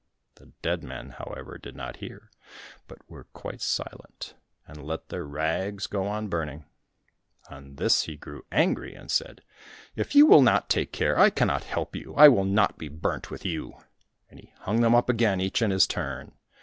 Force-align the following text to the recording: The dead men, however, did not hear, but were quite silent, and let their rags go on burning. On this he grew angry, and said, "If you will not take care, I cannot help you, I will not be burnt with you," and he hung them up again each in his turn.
The 0.37 0.47
dead 0.63 0.83
men, 0.83 1.09
however, 1.11 1.59
did 1.59 1.75
not 1.75 1.97
hear, 1.97 2.31
but 2.87 3.07
were 3.07 3.25
quite 3.33 3.61
silent, 3.61 4.33
and 4.65 4.81
let 4.83 5.09
their 5.09 5.25
rags 5.27 5.85
go 5.85 6.07
on 6.07 6.27
burning. 6.27 6.65
On 7.51 7.75
this 7.75 8.05
he 8.05 8.17
grew 8.17 8.43
angry, 8.51 8.95
and 8.95 9.11
said, 9.11 9.43
"If 9.95 10.15
you 10.15 10.25
will 10.25 10.41
not 10.41 10.69
take 10.71 10.91
care, 10.91 11.19
I 11.19 11.29
cannot 11.29 11.65
help 11.65 11.95
you, 11.95 12.15
I 12.17 12.29
will 12.29 12.45
not 12.45 12.79
be 12.79 12.87
burnt 12.89 13.29
with 13.29 13.45
you," 13.45 13.75
and 14.31 14.39
he 14.39 14.51
hung 14.61 14.81
them 14.81 14.95
up 14.95 15.07
again 15.07 15.39
each 15.39 15.61
in 15.61 15.69
his 15.69 15.85
turn. 15.85 16.31